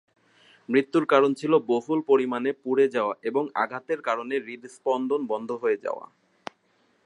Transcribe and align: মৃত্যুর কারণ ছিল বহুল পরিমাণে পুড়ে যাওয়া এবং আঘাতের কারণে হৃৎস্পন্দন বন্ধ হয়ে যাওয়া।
মৃত্যুর 0.69 1.05
কারণ 1.05 1.31
ছিল 1.33 1.53
বহুল 1.65 1.99
পরিমাণে 2.01 2.51
পুড়ে 2.63 2.85
যাওয়া 2.87 3.13
এবং 3.23 3.43
আঘাতের 3.55 3.99
কারণে 4.01 4.35
হৃৎস্পন্দন 4.39 5.21
বন্ধ 5.25 5.49
হয়ে 5.61 5.77
যাওয়া। 5.77 6.05